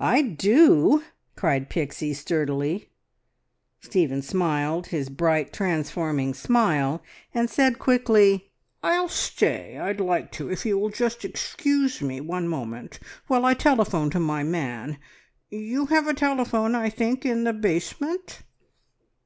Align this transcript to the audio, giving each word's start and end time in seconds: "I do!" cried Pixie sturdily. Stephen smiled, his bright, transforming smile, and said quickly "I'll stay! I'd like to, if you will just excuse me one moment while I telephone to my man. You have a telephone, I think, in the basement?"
"I 0.00 0.22
do!" 0.22 1.04
cried 1.36 1.68
Pixie 1.68 2.14
sturdily. 2.14 2.88
Stephen 3.82 4.22
smiled, 4.22 4.86
his 4.86 5.10
bright, 5.10 5.52
transforming 5.52 6.32
smile, 6.32 7.02
and 7.34 7.50
said 7.50 7.78
quickly 7.78 8.52
"I'll 8.82 9.10
stay! 9.10 9.76
I'd 9.78 10.00
like 10.00 10.32
to, 10.32 10.50
if 10.50 10.64
you 10.64 10.78
will 10.78 10.88
just 10.88 11.26
excuse 11.26 12.00
me 12.00 12.22
one 12.22 12.48
moment 12.48 13.00
while 13.26 13.44
I 13.44 13.52
telephone 13.52 14.08
to 14.12 14.18
my 14.18 14.42
man. 14.42 14.96
You 15.50 15.84
have 15.90 16.06
a 16.08 16.14
telephone, 16.14 16.74
I 16.74 16.88
think, 16.88 17.26
in 17.26 17.44
the 17.44 17.52
basement?" 17.52 18.40